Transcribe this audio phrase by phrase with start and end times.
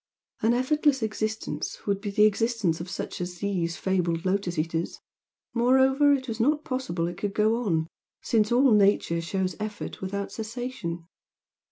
[0.41, 4.99] An effortless existence would be the existence of such as these fabled Lotus Eaters
[5.53, 7.85] moreover, it was not possible it could go on,
[8.23, 11.05] since all Nature shows effort without cessation.